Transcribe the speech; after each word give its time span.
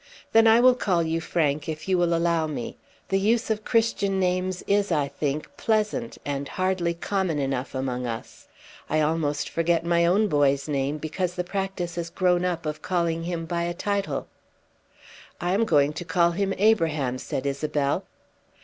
"Then 0.31 0.47
I 0.47 0.59
will 0.59 0.73
call 0.73 1.03
you 1.03 1.21
Frank, 1.21 1.69
if 1.69 1.87
you 1.87 1.95
will 1.95 2.15
allow 2.15 2.47
me. 2.47 2.75
The 3.09 3.19
use 3.19 3.51
of 3.51 3.63
Christian 3.63 4.19
names 4.19 4.63
is, 4.65 4.91
I 4.91 5.07
think, 5.07 5.55
pleasant 5.57 6.17
and 6.25 6.47
hardly 6.47 6.95
common 6.95 7.37
enough 7.37 7.75
among 7.75 8.07
us. 8.07 8.47
I 8.89 8.99
almost 8.99 9.47
forget 9.47 9.85
my 9.85 10.03
own 10.07 10.27
boy's 10.27 10.67
name 10.67 10.97
because 10.97 11.35
the 11.35 11.43
practice 11.43 11.97
has 11.97 12.09
grown 12.09 12.43
up 12.45 12.65
of 12.65 12.81
calling 12.81 13.25
him 13.25 13.45
by 13.45 13.61
a 13.61 13.75
title." 13.75 14.25
"I 15.39 15.53
am 15.53 15.65
going 15.65 15.93
to 15.93 16.03
call 16.03 16.31
him 16.31 16.51
Abraham," 16.57 17.19
said 17.19 17.45
Isabel. 17.45 18.03